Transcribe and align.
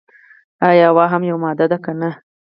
ایا 0.67 0.85
هوا 0.91 1.05
هم 1.11 1.21
یوه 1.29 1.41
ماده 1.43 1.65
ده 1.71 1.77
که 1.83 1.91
نه. 1.99 2.11